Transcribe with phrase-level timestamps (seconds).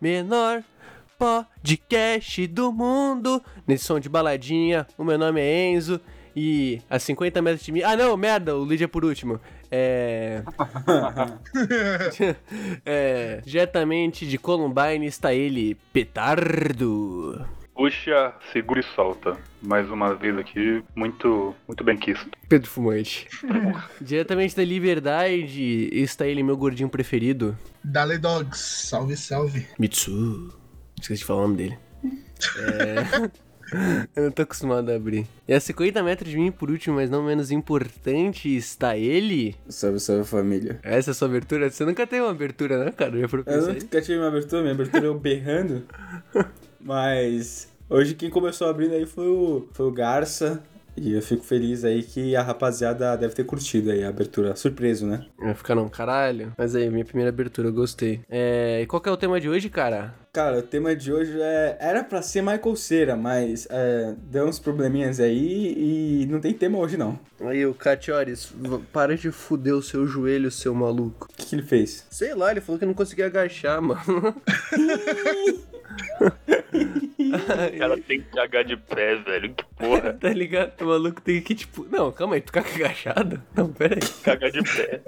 [0.00, 0.62] menor
[1.18, 3.42] podcast do mundo.
[3.66, 6.00] Nesse som de baladinha, o meu nome é Enzo
[6.36, 7.82] e a 50 metros de mim.
[7.82, 9.40] Ah, não, merda, o Lídia por último.
[9.70, 10.42] É.
[12.84, 13.40] é.
[13.44, 17.46] Diretamente de Columbine está ele, Petardo.
[17.74, 19.36] Puxa, segura e solta.
[19.60, 22.30] Mais uma vez aqui, muito, muito bem quisto.
[22.48, 23.26] Pedro Fumante.
[24.00, 27.58] Diretamente da Liberdade está ele, meu gordinho preferido.
[27.82, 29.66] Dale Dogs, salve, salve.
[29.76, 30.56] Mitsu.
[31.00, 31.78] Esqueci de falar o nome dele.
[32.58, 33.44] É...
[34.14, 35.26] Eu não tô acostumado a abrir.
[35.48, 39.56] E a 50 metros de mim, por último, mas não menos importante, está ele.
[39.68, 40.78] Salve, salve família.
[40.82, 41.68] Essa é a sua abertura?
[41.68, 43.18] Você nunca teve uma abertura, né, cara?
[43.18, 45.84] Já eu nunca tive uma abertura, minha abertura é eu berrando.
[46.84, 50.62] Mas hoje quem começou abrindo aí foi o, foi o Garça.
[50.96, 54.54] E eu fico feliz aí que a rapaziada deve ter curtido aí a abertura.
[54.54, 55.26] Surpreso, né?
[55.38, 56.52] Vai ficar não, caralho.
[56.56, 58.20] Mas aí, minha primeira abertura, eu gostei.
[58.30, 58.80] É...
[58.82, 60.14] E qual que é o tema de hoje, cara?
[60.32, 61.76] Cara, o tema de hoje é...
[61.80, 64.14] era pra ser Michael Cera, mas é...
[64.30, 65.74] deu uns probleminhas aí
[66.22, 67.18] e não tem tema hoje, não.
[67.40, 68.52] Aí, o Catiores,
[68.92, 71.26] para de fuder o seu joelho, seu maluco.
[71.28, 72.06] O que, que ele fez?
[72.08, 74.00] Sei lá, ele falou que não conseguia agachar, mano.
[77.34, 79.54] O cara tem que cagar de pé, velho.
[79.54, 80.12] Que porra.
[80.20, 80.80] tá ligado?
[80.80, 81.86] O maluco tem que, tipo.
[81.90, 83.42] Não, calma aí, tu caga agachado?
[83.54, 84.08] Não, pera aí.
[84.22, 85.00] Cagar de pé.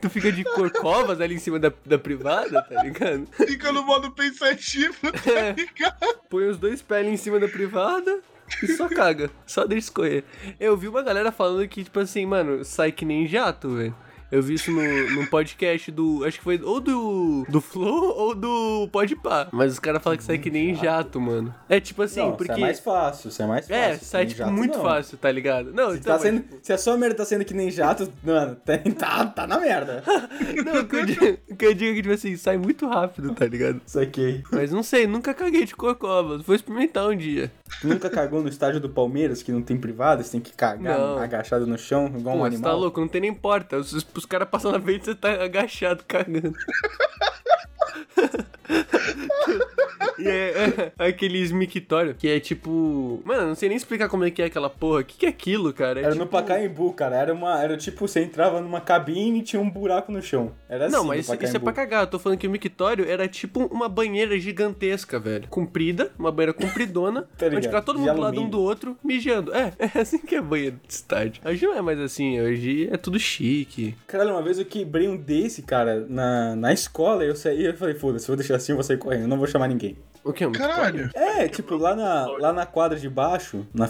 [0.00, 3.26] tu fica de corcovas ali em cima da, da privada, tá ligado?
[3.32, 6.20] Fica no modo pensativo, tá ligado?
[6.28, 8.20] Põe os dois pés ali em cima da privada.
[8.62, 10.22] E só caga, só deixa escorrer.
[10.60, 13.94] Eu vi uma galera falando que, tipo assim, mano, sai que nem jato, velho.
[14.30, 16.24] Eu vi isso no, num podcast do.
[16.24, 17.46] Acho que foi ou do.
[17.48, 19.48] Do Flow ou do Podpah.
[19.52, 21.54] Mas os caras falam que sai que nem jato, mano.
[21.68, 22.52] É tipo assim, não, porque.
[22.52, 23.82] Isso é mais fácil, isso é mais fácil.
[23.82, 24.84] É, sai tipo jato, muito não.
[24.84, 25.72] fácil, tá ligado?
[25.72, 26.16] Não, Se, então.
[26.16, 28.56] tá sendo, se a sua merda tá sendo que nem jato, mano,
[28.98, 30.02] tá, tá na merda.
[30.64, 33.32] Não, o que eu digo, que eu digo é que, tipo assim, sai muito rápido,
[33.34, 33.80] tá ligado?
[33.86, 34.42] Isso aqui.
[34.50, 36.42] Mas não sei, nunca caguei de corcovas.
[36.42, 37.52] Vou experimentar um dia.
[37.80, 40.98] Tu nunca cagou no estádio do Palmeiras, que não tem privado, você tem que cagar
[40.98, 41.18] Não.
[41.18, 42.70] agachado no chão, igual um Pô, você animal?
[42.72, 43.76] tá louco, não tem nem porta.
[43.76, 46.56] Os, os caras passam na frente você tá agachado, cagando.
[50.18, 53.22] e é, é aqueles mictório que é tipo.
[53.24, 55.00] Mano, não sei nem explicar como é que é aquela porra.
[55.00, 56.00] O que, que é aquilo, cara?
[56.00, 56.24] É Era tipo...
[56.24, 57.16] no Pacaembu, cara.
[57.16, 57.62] Era uma.
[57.62, 60.52] Era tipo, você entrava numa cabine e tinha um buraco no chão.
[60.68, 60.94] Era assim.
[60.94, 62.02] Não, mas isso, é pra cagar.
[62.02, 65.48] Eu tô falando que o mictório era tipo uma banheira gigantesca, velho.
[65.48, 69.54] Comprida, uma banheira compridona, Tá onde ficava todo mundo do lado um do outro, mijando.
[69.54, 71.42] É, é assim que é banheiro de estádio.
[71.44, 73.94] Hoje não é mais assim, hoje é tudo chique.
[74.06, 77.24] Caralho, uma vez eu quebrei um desse, cara, na, na escola.
[77.24, 79.46] Eu saí e eu falei, foda-se, vou deixar assim, eu vou sair correndo, não vou
[79.46, 79.96] chamar ninguém.
[80.26, 80.44] O que?
[80.44, 81.10] Um Caralho.
[81.14, 83.86] É, tipo, lá na, lá na quadra de baixo, na.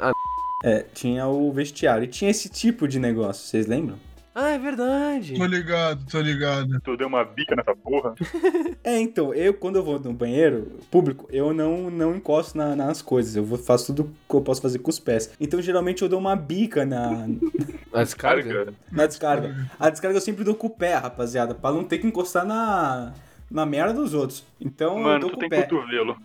[0.00, 0.12] Ah.
[0.64, 2.04] É, tinha o vestiário.
[2.04, 3.98] E tinha esse tipo de negócio, vocês lembram?
[4.34, 5.36] Ah, é verdade.
[5.36, 6.80] Tô ligado, tô ligado.
[6.80, 8.14] Tu deu uma bica nessa porra.
[8.86, 13.00] É, então, eu, quando eu vou no banheiro público, eu não, não encosto na- nas
[13.00, 13.34] coisas.
[13.34, 15.30] Eu vou, faço tudo que eu posso fazer com os pés.
[15.40, 17.26] Então, geralmente, eu dou uma bica na,
[17.94, 18.52] A descarga?
[18.52, 18.74] Carga.
[18.92, 19.70] na descarga.
[19.80, 23.14] A descarga eu sempre dou com o pé, rapaziada, pra não ter que encostar na,
[23.54, 24.44] na merda dos outros.
[24.60, 25.62] Então, eu Mano, dou tu com tem o pé.
[25.62, 26.16] cotovelo.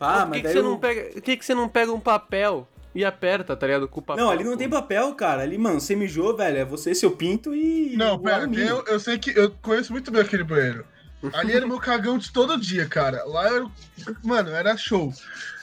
[0.00, 0.62] Ah, Por que, mas que daí você eu...
[0.62, 1.12] não pega.
[1.12, 3.86] Por que, que você não pega um papel e aperta, tá ligado?
[3.86, 4.24] Com o papel.
[4.24, 5.42] Não, ali não tem papel, cara.
[5.42, 6.56] Ali, mano, você mijou, velho.
[6.56, 7.94] É você, seu pinto e.
[7.96, 8.66] Não, o pera, alumínio.
[8.66, 10.86] eu, eu sei que eu conheço muito bem aquele banheiro.
[11.34, 13.22] Ali era meu cagão de todo dia, cara.
[13.26, 13.66] Lá era.
[14.24, 15.12] Mano, era show.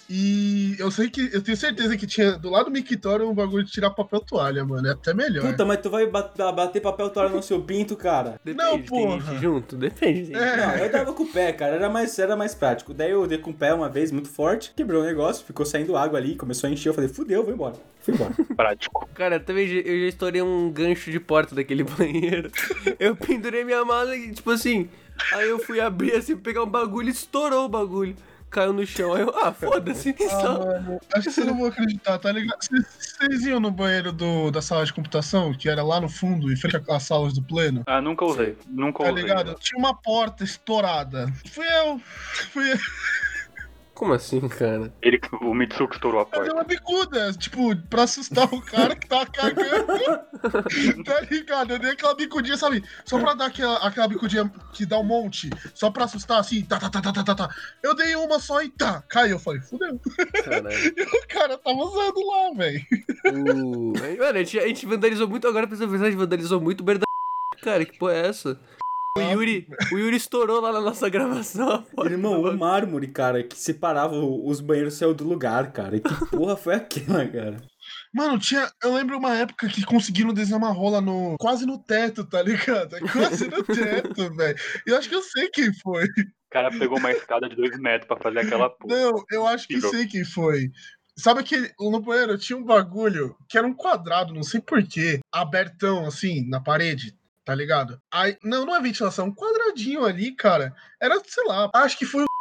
[0.09, 1.29] E eu sei que.
[1.33, 4.63] Eu tenho certeza que tinha do lado do mictório um bagulho de tirar papel toalha,
[4.63, 4.87] mano.
[4.87, 5.45] É até melhor.
[5.45, 8.39] Puta, mas tu vai bat- bater papel toalha no seu pinto, cara.
[8.43, 9.19] Depende, Não, tem porra.
[9.19, 9.75] gente junto?
[9.75, 10.31] Depende.
[10.31, 10.57] tem É.
[10.57, 11.75] Não, eu dava com o pé, cara.
[11.75, 12.93] Era mais, era mais prático.
[12.93, 15.97] Daí eu dei com o pé uma vez, muito forte, quebrou o negócio, ficou saindo
[15.97, 16.89] água ali, começou a encher.
[16.89, 17.75] Eu falei, fudeu, vou embora.
[17.99, 18.33] Fui embora.
[18.55, 19.09] Prático.
[19.13, 22.49] Cara, também já- eu já estourei um gancho de porta daquele banheiro.
[22.97, 24.87] Eu pendurei minha mala e, tipo assim.
[25.33, 28.15] Aí eu fui abrir assim, pegar um bagulho e estourou o bagulho.
[28.57, 29.13] Caiu no chão.
[29.13, 30.15] Aí eu, ah, foda-se.
[30.19, 32.57] Ah, só- mano, acho que você não vai acreditar, tá ligado?
[32.59, 36.55] Vocês- iam no banheiro do, da sala de computação, que era lá no fundo, em
[36.55, 37.83] frente às salas do pleno?
[37.85, 38.57] Ah, nunca usei.
[38.67, 39.21] Nunca Tá usei.
[39.21, 39.53] ligado?
[39.59, 41.31] Tinha uma porta estourada.
[41.51, 42.01] Fui eu.
[42.51, 42.77] Fui eu.
[43.97, 44.93] Como assim, cara?
[45.01, 46.53] Ele, o Mitsuko estourou a Eu dei porta.
[46.53, 49.87] uma bicuda, tipo, pra assustar o cara que tava cagando.
[51.03, 51.73] tá ligado?
[51.73, 52.83] Eu dei aquela bicudinha, sabe?
[53.05, 55.49] Só pra dar aquela, aquela bicudinha que dá um monte.
[55.73, 57.49] Só pra assustar assim, tá, tá, tá, tá, tá, tá, tá.
[57.81, 59.31] Eu dei uma só e tá, caiu.
[59.31, 59.99] Eu falei, fudeu.
[60.43, 60.67] Caralho.
[60.95, 62.85] E o cara tava usando lá, velho.
[64.03, 66.83] Aí, Mano, a gente, a gente vandalizou muito agora, pensando a gente vandalizou muito o
[66.83, 67.03] Berda.
[67.63, 68.59] Cara, que porra é essa?
[69.17, 71.85] O Yuri, o Yuri estourou lá na nossa gravação.
[72.05, 75.97] Irmão, o mármore, cara, que separava os banheiros saiu do lugar, cara.
[75.97, 77.57] E que porra foi aquela, cara?
[78.13, 78.69] Mano, tinha.
[78.83, 81.35] Eu lembro uma época que conseguiram desenhar uma rola no.
[81.39, 82.95] Quase no teto, tá ligado?
[82.95, 84.57] É Quase no teto, velho.
[84.85, 86.05] Eu acho que eu sei quem foi.
[86.05, 88.95] O cara pegou uma escada de dois metros pra fazer aquela porra.
[88.95, 89.91] Não, eu acho que Tirou.
[89.91, 90.71] sei quem foi.
[91.17, 96.05] Sabe que no banheiro tinha um bagulho que era um quadrado, não sei porquê, abertão
[96.05, 97.15] assim, na parede,
[97.47, 97.99] tá ligado?
[98.11, 100.75] Aí, não, não é ventilação, um quadradinho ali, cara.
[101.01, 102.27] Era, sei lá, acho que foi o.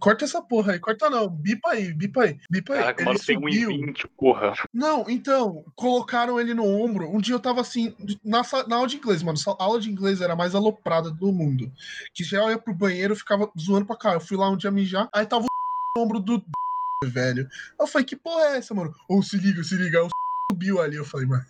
[0.00, 2.80] Corta essa porra aí, corta não, bipa aí, bipa aí, bipa aí.
[2.80, 3.70] Caraca, o Ele mano tem subiu.
[3.70, 4.52] 1,20, porra.
[4.74, 7.08] Não, então, colocaram ele no ombro.
[7.08, 9.38] Um dia eu tava assim, na, na aula de inglês, mano.
[9.58, 11.72] A aula de inglês era a mais aloprada do mundo.
[12.12, 14.12] Que já eu ia pro banheiro ficava zoando pra cá.
[14.12, 15.48] Eu fui lá um dia mijar, aí tava o
[15.96, 16.44] no ombro do
[17.02, 17.48] velho.
[17.80, 18.94] Eu falei, que porra é essa, mano?
[19.08, 20.00] Ou se liga, se liga.
[20.00, 20.08] Aí o
[20.52, 20.96] subiu ali.
[20.96, 21.44] Eu falei, mano.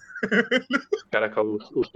[1.11, 1.91] Caraca, os, os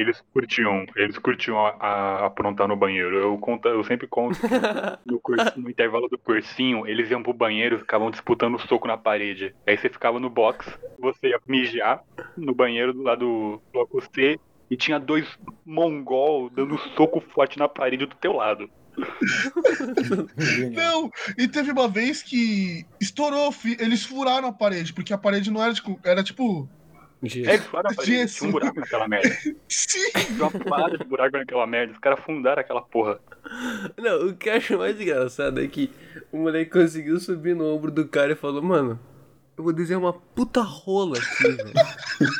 [0.00, 3.16] eles curtiam, eles curtiam a, a aprontar no banheiro.
[3.16, 4.46] Eu, conto, eu sempre conto que
[5.06, 8.96] no, curso- no intervalo do cursinho, eles iam pro banheiro e ficavam disputando soco na
[8.96, 9.54] parede.
[9.66, 10.66] Aí você ficava no box,
[10.98, 12.00] você ia mijar
[12.36, 14.38] no banheiro do lado do bloco C
[14.70, 15.26] e tinha dois
[15.66, 18.68] mongol dando soco forte na parede do teu lado.
[20.72, 21.10] Não!
[21.38, 25.72] E teve uma vez que estourou, eles furaram a parede, porque a parede não era
[25.72, 25.98] tipo.
[26.04, 26.68] Era tipo.
[27.22, 28.36] É, parede, Jesus.
[28.36, 29.28] tinha um buraco naquela merda.
[29.68, 30.10] Sim!
[30.12, 31.92] Tinha uma parada de buraco naquela merda.
[31.92, 33.20] Os caras fundaram aquela porra.
[33.98, 35.90] Não, o que eu acho mais engraçado é que
[36.32, 38.98] o moleque conseguiu subir no ombro do cara e falou, mano,
[39.58, 41.72] eu vou desenhar uma puta rola aqui, velho.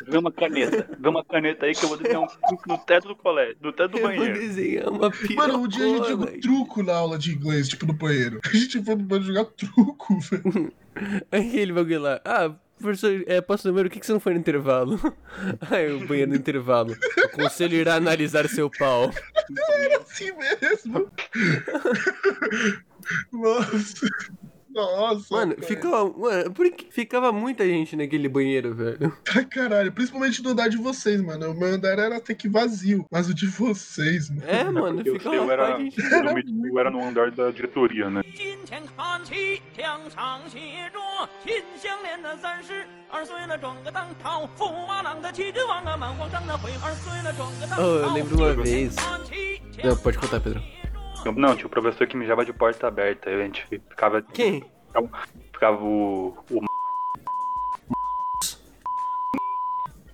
[0.08, 0.88] Vê uma caneta.
[0.98, 3.72] Vê uma caneta aí que eu vou desenhar um truque no teto do colégio, no
[3.74, 4.40] teto do Eu vou banheiro.
[4.40, 5.48] desenhar uma pirocona.
[5.48, 8.40] Mano, um dia a gente jogou truco na aula de inglês, tipo, no banheiro.
[8.42, 10.72] A gente foi pro banheiro jogar truco, velho.
[11.30, 12.20] Aquele bagulho lá.
[12.24, 12.50] Ah,
[12.80, 14.98] professor, é, posso número, o que, que você não foi no intervalo?
[15.70, 16.96] Aí o banheiro no intervalo.
[17.24, 19.10] O conselho irá analisar seu pau.
[20.00, 21.10] assim mesmo.
[23.32, 24.06] Nossa.
[24.75, 25.33] Nossa.
[25.33, 25.67] Mano, cara.
[25.67, 26.09] ficava.
[26.17, 29.09] Mano, por que ficava muita gente naquele banheiro, velho?
[29.23, 29.89] Pra caralho.
[29.89, 31.51] Principalmente no andar de vocês, mano.
[31.51, 33.05] O meu andar era até que vazio.
[33.09, 34.43] Mas o de vocês, mano.
[34.45, 36.01] É, mano, Porque o ficava seu uma era, pá de gente.
[36.01, 38.21] no mid- era no andar da diretoria, né?
[38.35, 40.59] 今天看齐，墙上写
[40.91, 40.99] 着“
[41.41, 48.93] 秦香莲的三十二岁了，转个当朝，驸马郎的齐君王啊，满皇上的回二岁了，转个当朝。” Oh, eu lembro uma vez.
[48.95, 50.61] 看齐， Não, pode contar, Pedro.
[51.36, 53.30] Não, tinha o professor que mijava de porta aberta.
[53.30, 54.22] A gente ficava.
[54.22, 54.64] Quem?
[55.52, 56.36] Ficava o.
[56.50, 56.60] o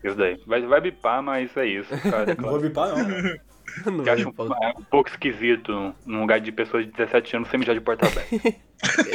[0.04, 0.40] isso daí.
[0.46, 2.34] Vai, vai bipar, mas é isso, cara.
[2.38, 3.06] Não vou bipar, não.
[3.84, 7.36] Não, Eu acho não um, é um pouco esquisito num lugar de pessoas de 17
[7.36, 8.30] anos sem mijar de porta aberta.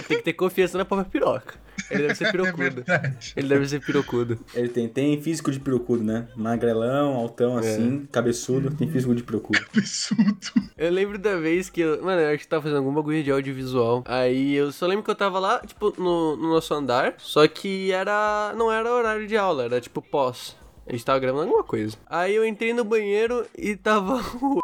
[0.07, 1.53] Tem que ter confiança na própria piroca.
[1.89, 2.57] Ele deve ser É pirocudo.
[2.83, 3.33] verdade.
[3.35, 4.39] Ele deve ser pirocudo.
[4.55, 6.27] Ele tem, tem físico de pirocudo, né?
[6.35, 9.59] Magrelão, altão assim, cabeçudo, tem físico de pirocudo.
[9.77, 10.37] Absurdo.
[10.77, 12.03] Eu lembro da vez que eu.
[12.03, 14.03] Mano, eu acho que tava fazendo algum bagulho de audiovisual.
[14.07, 17.13] Aí eu só lembro que eu tava lá, tipo, no, no nosso andar.
[17.19, 18.53] Só que era.
[18.57, 20.55] Não era horário de aula, era tipo pós.
[20.87, 21.97] A gente tava gravando alguma coisa.
[22.07, 24.59] Aí eu entrei no banheiro e tava o.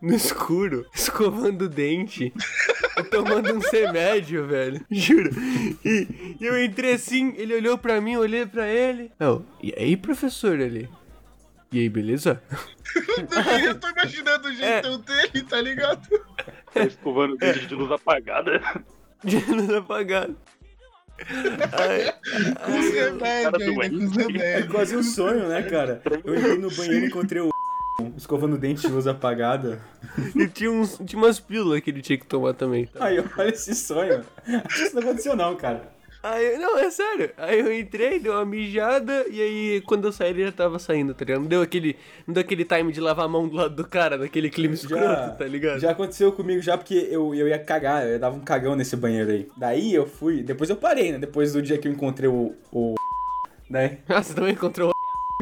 [0.00, 2.32] No escuro, escovando o dente
[3.02, 4.84] tomando um remédio, velho.
[4.90, 5.30] Juro.
[5.84, 9.10] E, e eu entrei assim, ele olhou pra mim, eu olhei pra ele.
[9.18, 10.88] Eu, e aí, professor, ele?
[11.72, 12.42] E aí, beleza?
[13.64, 16.08] Eu tô imaginando o jeitão dele, tá ligado?
[16.72, 18.60] Tá escovando o dedo de luz apagada.
[19.24, 20.36] De luz apagada.
[22.64, 23.96] Com os remédios cara ainda, doente.
[23.96, 26.02] com os É quase um sonho, né, cara?
[26.24, 27.50] Eu entrei no banheiro e encontrei o
[28.16, 29.80] escovando o dente de luz apagada.
[30.34, 32.86] e tinha, uns, tinha umas pílulas que ele tinha que tomar também.
[32.86, 33.06] Tá?
[33.06, 34.24] Aí, olha esse sonho.
[34.46, 35.93] Acho que isso não aconteceu, não, cara.
[36.24, 37.30] Aí, não, é sério.
[37.36, 41.12] Aí eu entrei, deu uma mijada, e aí quando eu saí ele já tava saindo,
[41.12, 41.42] tá ligado?
[41.42, 44.16] Não deu aquele, não deu aquele time de lavar a mão do lado do cara,
[44.16, 45.80] naquele clima escroto, tá ligado?
[45.80, 49.30] já aconteceu comigo já porque eu, eu ia cagar, eu dava um cagão nesse banheiro
[49.30, 49.48] aí.
[49.54, 51.18] Daí eu fui, depois eu parei, né?
[51.18, 52.54] Depois do dia que eu encontrei o.
[52.72, 52.94] o
[53.68, 54.94] daí Ah, você também encontrou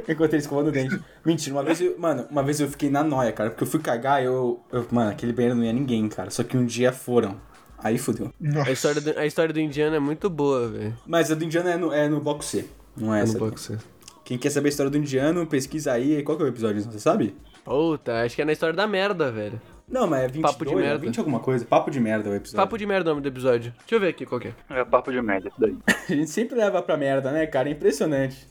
[0.09, 0.99] eu encontrei escovando o dente.
[1.25, 3.79] Mentira, uma vez eu, mano, uma vez eu fiquei na noia, cara, porque eu fui
[3.81, 4.85] cagar eu, eu.
[4.91, 6.31] Mano, aquele banheiro não ia ninguém, cara.
[6.31, 7.41] Só que um dia foram.
[7.83, 8.33] Aí fudeu.
[8.67, 10.97] A história, do, a história do indiano é muito boa, velho.
[11.07, 12.65] Mas a do indiano é no, é no bloco C.
[12.97, 13.39] Não é Eu essa.
[13.39, 13.79] não posso ser.
[14.25, 16.23] Quem quer saber a história do indiano, pesquisa aí.
[16.23, 17.35] Qual que é o episódio, você sabe?
[17.65, 19.61] Puta, acho que é na história da merda, velho.
[19.89, 20.99] Não, mas é 22, Papo de é merda.
[21.07, 21.65] 20 alguma coisa.
[21.65, 22.57] Papo de merda é o episódio.
[22.57, 23.73] Papo de merda o nome do episódio.
[23.81, 24.55] Deixa eu ver aqui qual que é.
[24.71, 25.77] É papo de merda isso daí.
[26.09, 27.69] A gente sempre leva pra merda, né, cara?
[27.69, 28.49] É impressionante.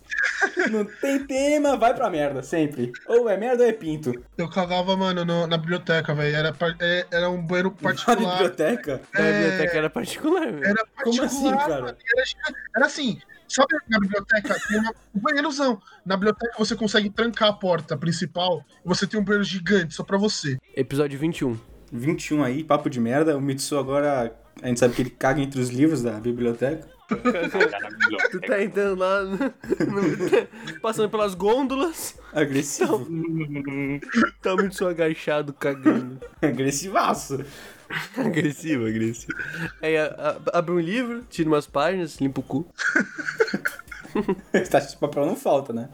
[0.71, 2.91] Não tem tema, vai pra merda, sempre.
[3.07, 4.13] Ou é merda ou é pinto.
[4.37, 6.35] Eu cagava, mano, no- na biblioteca, velho.
[6.35, 8.31] Era, é- era um banheiro Na particular.
[8.37, 9.01] biblioteca?
[9.13, 10.65] Da biblioteca era particular, velho.
[10.65, 11.81] Era Como particular, assim, cara?
[11.81, 12.23] mano, Era,
[12.77, 15.81] era assim, sabe na biblioteca tem uma, um banheirozão.
[16.05, 20.03] Na biblioteca você consegue trancar a porta principal e você tem um banheiro gigante só
[20.03, 20.57] pra você.
[20.75, 21.57] Episódio 21.
[21.91, 23.37] 21 aí, papo de merda.
[23.37, 26.87] O Mitsu agora, a gente sabe que ele caga entre os livros da biblioteca.
[28.31, 33.05] Tu tá entrando lá, no- no- passando pelas gôndolas, Agressivo.
[34.41, 36.21] tá muito só agachado, cagando.
[36.41, 37.43] Agressivaço.
[38.17, 39.33] Agressivo, agressivo.
[39.81, 42.65] Aí a- a- abre um livro, tira umas páginas, limpa o cu.
[44.71, 45.89] Taxa de papel não falta, né?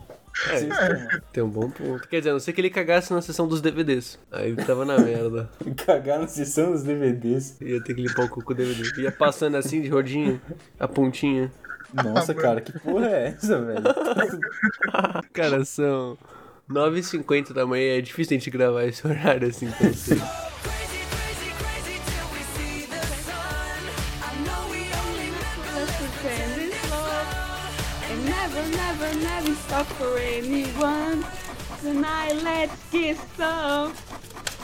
[0.59, 0.69] Sim,
[1.33, 2.07] Tem um bom ponto.
[2.07, 4.19] Quer dizer, a não ser que ele cagasse na sessão dos DVDs.
[4.31, 5.49] Aí ele tava na merda.
[5.85, 7.59] Cagar na sessão dos DVDs.
[7.59, 9.01] Ia ter que limpar o cu com o DVD.
[9.01, 10.41] Ia passando assim de rodinha,
[10.79, 11.51] a pontinha.
[11.93, 13.81] Nossa, cara, que porra é essa, velho?
[15.31, 16.17] Cara, são
[16.69, 17.97] 9h50 da manhã.
[17.97, 20.21] É difícil a gente gravar esse horário assim tão cedo.
[29.67, 31.23] Stop for anyone.
[31.81, 33.93] Tonight, let's get some.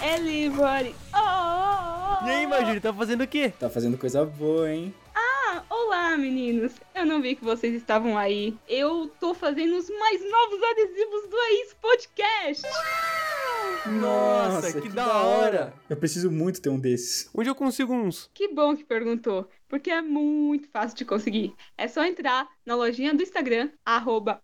[0.02, 2.26] Everybody, oh!
[2.26, 3.54] E aí, Magiri, tá fazendo o quê?
[3.60, 4.94] Tá fazendo coisa boa, hein?
[5.14, 6.74] Ah, olá, meninos.
[6.96, 8.58] Eu não vi que vocês estavam aí.
[8.68, 12.64] Eu tô fazendo os mais novos adesivos do AIS Podcast.
[13.86, 15.74] Nossa, que da hora.
[15.90, 17.30] Eu preciso muito ter um desses.
[17.34, 18.30] Onde eu consigo uns?
[18.34, 21.52] Que bom que perguntou, porque é muito fácil de conseguir.
[21.76, 24.40] É só entrar na lojinha do Instagram, arroba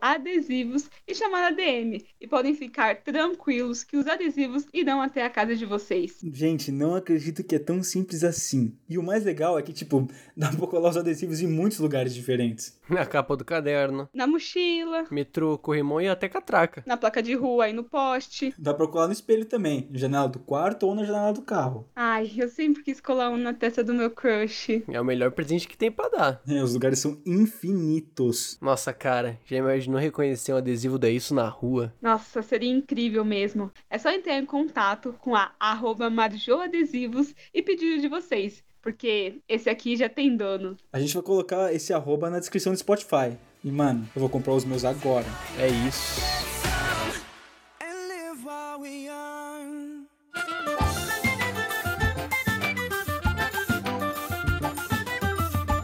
[0.00, 2.06] Adesivos, e chamar a DM.
[2.20, 6.20] E podem ficar tranquilos que os adesivos irão até a casa de vocês.
[6.32, 8.78] Gente, não acredito que é tão simples assim.
[8.88, 12.14] E o mais legal é que, tipo, dá pra colar os adesivos em muitos lugares
[12.14, 12.80] diferentes.
[12.88, 16.84] Na capa do caderno, Na mochila, metrô, corrimão e até catraca.
[16.86, 18.54] na placa de rua e no poste.
[18.56, 21.88] Dá pra colar no espelho também, na janela do quarto ou na janela do carro.
[21.96, 24.51] Ai, eu sempre quis colar um na testa do meu crush.
[24.88, 26.42] É o melhor presente que tem pra dar.
[26.46, 28.58] É, os lugares são infinitos.
[28.60, 31.92] Nossa, cara, já imaginou reconhecer um adesivo da Isso na rua?
[32.00, 33.70] Nossa, seria incrível mesmo.
[33.90, 39.40] É só entrar em contato com a arroba Marjoadesivos e pedir o de vocês, porque
[39.48, 40.76] esse aqui já tem dono.
[40.92, 43.36] A gente vai colocar esse arroba na descrição do Spotify.
[43.64, 45.26] E, mano, eu vou comprar os meus agora.
[45.58, 46.20] É isso.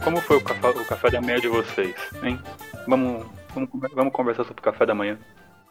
[0.09, 2.39] Como foi o café, o café da manhã de vocês, hein?
[2.87, 5.19] Vamos, vamos, vamos conversar sobre o café da manhã.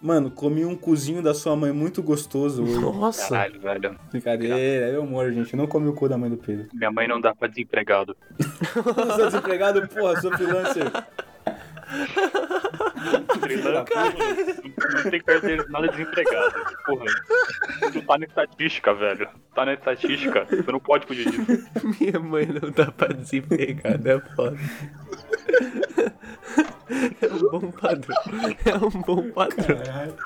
[0.01, 2.79] Mano, comi um cozinho da sua mãe muito gostoso hoje.
[2.79, 3.31] Nossa.
[3.31, 3.99] Caralho, velho.
[4.13, 5.53] Brincadeira, é meu amor, gente.
[5.53, 6.69] Eu não comi o cu da mãe do Pedro.
[6.73, 8.17] Minha mãe não dá pra desempregado.
[8.39, 10.85] Eu sou desempregado, porra, sou freelancer.
[14.95, 16.55] Não tem carteira nada desempregado.
[16.85, 17.07] Porra.
[17.93, 19.29] Tu tá na estatística, velho.
[19.55, 20.45] Tá na estatística.
[20.45, 21.69] Você não pode fugir disso.
[22.01, 24.59] Minha mãe não dá pra desempregar, é foda.
[27.21, 28.17] É um bom padrão.
[28.65, 30.17] É um bom padrão.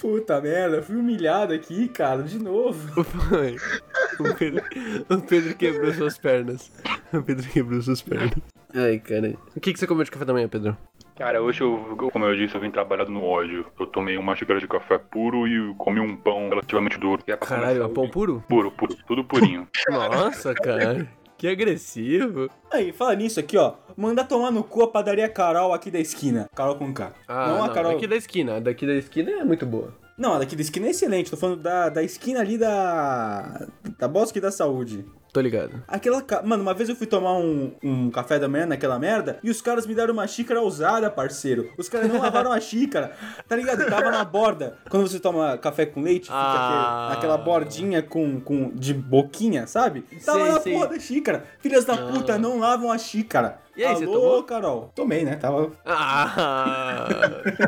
[0.00, 3.04] Puta merda, fui humilhado aqui, cara, de novo.
[3.04, 3.56] Foi.
[4.18, 4.62] O Pedro,
[5.08, 6.70] o Pedro quebrou suas pernas.
[7.12, 8.32] O Pedro quebrou suas pernas.
[8.74, 9.34] Ai, cara.
[9.56, 10.76] O que, que você comeu de café da manhã, Pedro?
[11.16, 13.64] Cara, hoje, eu, como eu disse, eu vim trabalhado no ódio.
[13.80, 17.22] Eu tomei uma xícara de café puro e comi um pão relativamente duro.
[17.26, 18.44] E é Caralho, é pão puro?
[18.46, 18.94] Puro, puro.
[19.06, 19.66] Tudo purinho.
[19.90, 21.08] Nossa, cara.
[21.38, 22.50] Que agressivo.
[22.70, 23.74] Aí, fala nisso aqui, ó.
[23.96, 26.48] Manda tomar no cu a padaria Carol aqui da esquina.
[26.54, 27.12] Carol com K.
[27.28, 27.92] Ah, não não, a Carol.
[27.92, 28.56] daqui da esquina.
[28.56, 29.94] A Daqui da esquina é muito boa.
[30.18, 31.30] Não, a daqui da esquina é excelente.
[31.30, 33.66] Tô falando da, da esquina ali da.
[33.98, 35.04] Da Bosque da Saúde.
[35.36, 35.82] Tô ligado.
[35.86, 36.22] Aquela.
[36.22, 39.50] ca- Mano, uma vez eu fui tomar um, um café da manhã naquela merda e
[39.50, 41.70] os caras me deram uma xícara usada, parceiro.
[41.76, 43.12] Os caras não lavaram a xícara.
[43.46, 43.84] Tá ligado?
[43.84, 44.78] Tava na borda.
[44.88, 47.08] Quando você toma café com leite, fica Ah.
[47.08, 50.06] aquele- aquela bordinha com, com, de boquinha, sabe?
[50.24, 50.72] Tava Sei, na sei.
[50.72, 51.44] porra da xícara.
[51.60, 52.12] Filhas da Não.
[52.14, 53.58] puta, não lavam a xícara.
[53.76, 54.42] E aí, Alô, você tomou?
[54.42, 54.90] Carol?
[54.94, 55.36] Tomei, né?
[55.36, 55.70] Tava.
[55.84, 57.06] Ah!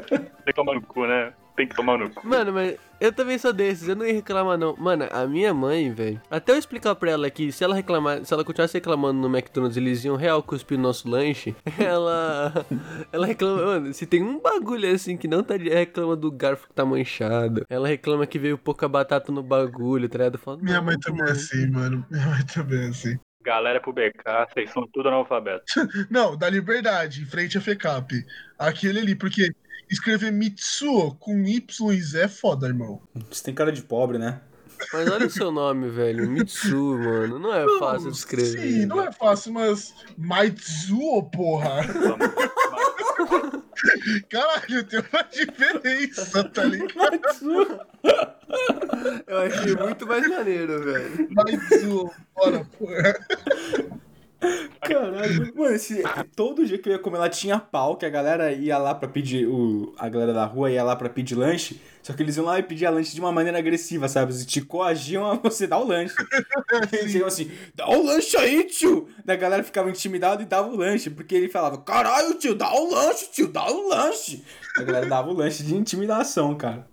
[0.08, 1.34] Tem que tomar no cu, né?
[1.58, 2.24] Tem que tomar no cu.
[2.24, 4.76] Mano, mas eu também sou desses, eu não ia reclamar não.
[4.76, 8.32] Mano, a minha mãe, velho, até eu explicar pra ela que se ela reclamar, se
[8.32, 12.64] ela continuasse reclamando no McDonald's, eles iam real cuspir no nosso lanche, ela
[13.12, 16.68] ela reclama, mano, se tem um bagulho assim que não tá de reclama do garfo
[16.68, 17.66] que tá manchado.
[17.68, 20.38] Ela reclama que veio pouca batata no bagulho, tá ligado?
[20.38, 22.06] Fala, Minha "Não, mãe também é mãe." assim, mano.
[22.08, 23.18] Minha mãe também é assim.
[23.44, 25.74] Galera pro BK, vocês são tudo analfabetos.
[26.08, 28.12] Não, da Liberdade, em frente à FECAP.
[28.58, 29.50] Aquele ali, porque
[29.90, 33.02] escrever Mitsuo com Y e Z é foda, irmão.
[33.30, 34.40] Você tem cara de pobre, né?
[34.92, 38.60] Mas olha o seu nome, velho, Mitsu, mano, não é fácil de escrever.
[38.60, 39.94] Sim, não é fácil, mas.
[40.16, 41.80] Mitsuo, porra!
[44.28, 47.20] Caralho, tem uma diferença, tá ligado?
[49.26, 51.28] Eu achei muito mais maneiro, velho.
[51.30, 53.18] Mitsuo, bora, porra.
[54.80, 55.52] Caralho.
[55.54, 56.02] Mano, esse,
[56.36, 59.08] todo dia que eu ia comer lá tinha pau, que a galera ia lá pra
[59.08, 59.46] pedir.
[59.46, 61.80] O, a galera da rua ia lá pra pedir lanche.
[62.02, 64.32] Só que eles iam lá e pediam lanche de uma maneira agressiva, sabe?
[64.32, 66.14] Eles te coagiam a você dar o lanche.
[66.90, 69.08] Eles iam assim, dá o lanche aí, tio!
[69.26, 71.10] Da galera ficava intimidada e dava o lanche.
[71.10, 74.42] Porque ele falava, caralho, tio, dá o lanche, tio, dá o lanche.
[74.78, 76.88] A galera dava o lanche de intimidação, cara.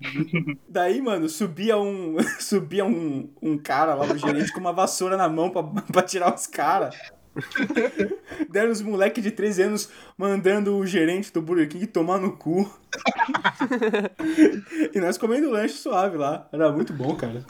[0.68, 2.18] Daí, mano, subia um.
[2.40, 6.34] subia um, um cara lá, o gerente, com uma vassoura na mão pra, pra tirar
[6.34, 6.96] os caras.
[8.50, 12.70] Deram os moleques de 13 anos mandando o gerente do Burger King tomar no cu.
[14.94, 16.48] e nós comendo lanche suave lá.
[16.51, 17.46] Era muito bom, cara.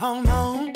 [0.00, 0.72] Oh no.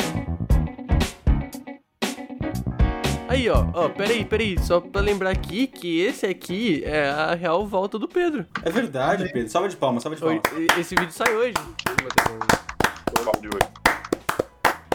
[3.28, 7.64] Aí, ó, ó, peraí, peraí, só pra lembrar aqui que esse aqui é a real
[7.64, 8.44] volta do Pedro.
[8.64, 9.48] É verdade, Pedro.
[9.48, 10.42] Salva de palmas, salva de palmas.
[10.76, 11.54] Esse vídeo sai hoje.
[13.22, 13.89] Qual de hoje?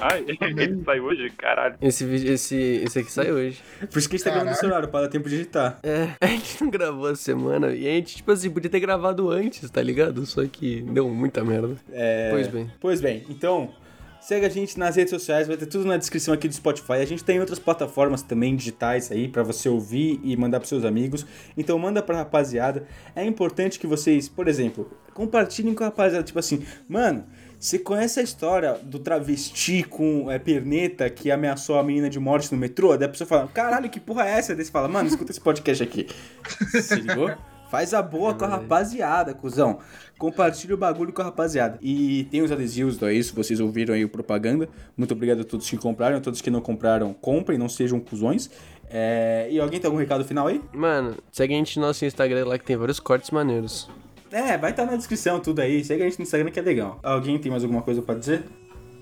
[0.08, 0.24] Ai,
[0.58, 1.30] ele sai hoje?
[1.32, 1.76] Caralho.
[1.82, 3.60] Esse, vídeo, esse, esse aqui sai hoje.
[3.92, 5.80] Por isso que a gente tá gravando no celular, para dar tempo de editar.
[5.82, 9.32] É, a gente não gravou a semana e a gente, tipo assim, podia ter gravado
[9.32, 10.24] antes, tá ligado?
[10.26, 11.76] Só que deu muita merda.
[11.92, 12.30] É...
[12.32, 12.72] Pois bem.
[12.80, 13.74] Pois bem, então.
[14.22, 16.94] Segue a gente nas redes sociais, vai ter tudo na descrição aqui do Spotify.
[16.94, 20.84] A gente tem outras plataformas também digitais aí pra você ouvir e mandar pros seus
[20.84, 21.24] amigos.
[21.56, 22.88] Então manda pra rapaziada.
[23.16, 27.24] É importante que vocês, por exemplo, compartilhem com a rapaziada, tipo assim, mano,
[27.60, 32.52] você conhece a história do travesti com é, perneta que ameaçou a menina de morte
[32.52, 32.96] no metrô?
[32.98, 34.56] Daí a pessoa fala, caralho, que porra é essa?
[34.56, 36.08] Daí você fala, mano, escuta esse podcast aqui.
[36.82, 37.32] Se ligou?
[37.70, 39.80] Faz a boa com a rapaziada, cuzão.
[40.18, 41.78] Compartilha o bagulho com a rapaziada.
[41.82, 44.70] E tem os adesivos É Isso, vocês ouviram aí o propaganda.
[44.96, 48.50] Muito obrigado a todos que compraram, a todos que não compraram, comprem, não sejam cuzões.
[48.90, 50.62] É, E alguém tem algum recado final aí?
[50.72, 53.90] Mano, segue a gente no nosso Instagram lá que tem vários cortes maneiros.
[54.36, 55.82] É, vai estar na descrição tudo aí.
[55.82, 57.00] Segue a gente no Instagram que é legal.
[57.02, 58.44] Alguém tem mais alguma coisa pra dizer?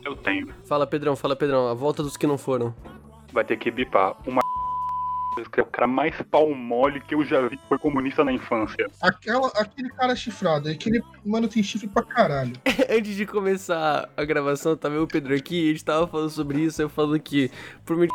[0.06, 0.54] Eu tenho.
[0.63, 2.72] Fala, Pedrão, fala, Pedrão, a volta dos que não foram.
[3.32, 4.16] Vai ter que bipar.
[4.28, 4.42] Uma
[5.52, 8.32] que é o cara mais pau mole que eu já vi que foi comunista na
[8.32, 8.88] infância.
[9.02, 12.54] Aquela, aquele cara chifrado, aquele mano tem chifre pra caralho.
[12.88, 16.06] Antes de começar a gravação, tava eu e o Pedro aqui e a gente tava
[16.06, 16.80] falando sobre isso.
[16.80, 17.50] Eu falo que,
[17.84, 18.08] por mim,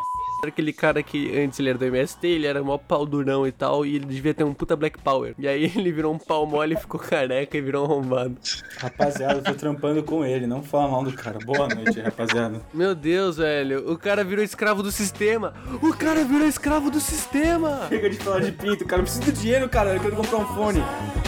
[0.46, 3.84] aquele cara que antes ele era do MST, ele era mó pau durão e tal,
[3.84, 5.34] e ele devia ter um puta Black Power.
[5.38, 8.36] E aí ele virou um pau mole, ficou careca e virou um arrombado.
[8.78, 10.46] Rapaziada, eu tô trampando com ele.
[10.46, 11.38] Não fala mal do cara.
[11.44, 12.60] Boa noite, rapaziada.
[12.72, 15.54] Meu Deus, velho, o cara virou escravo do sistema.
[15.82, 17.86] O cara virou escravo do sistema.
[17.88, 19.00] Chega de falar de pinto, cara.
[19.00, 19.94] Eu preciso de dinheiro, cara.
[19.94, 20.82] Eu quero comprar um fone.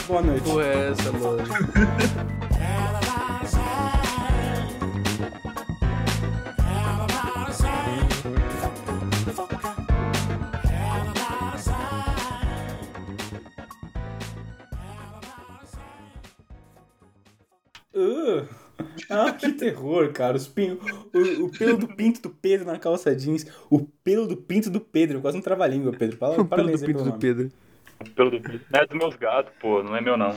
[0.07, 0.42] Boa noite.
[0.42, 2.49] Porra, é essa, mano?
[19.11, 20.37] Ah, que terror, cara.
[20.37, 20.79] Os pin...
[21.12, 23.46] o, o pelo do pinto do Pedro na calça jeans.
[23.68, 25.20] O pelo do pinto do Pedro.
[25.20, 26.16] Quase um trava-língua, Pedro.
[26.16, 27.18] Fala- O pelo do pinto pelo do.
[27.18, 27.51] Pedro.
[28.14, 28.38] Pelo do...
[28.70, 30.31] Não é dos meus gatos, pô, não é meu não.